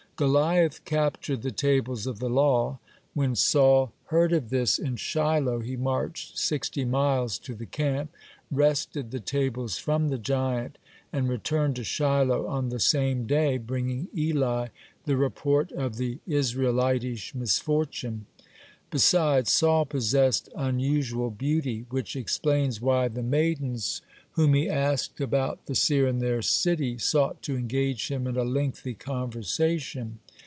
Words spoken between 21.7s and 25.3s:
(49) which explains why the maidens whom he asked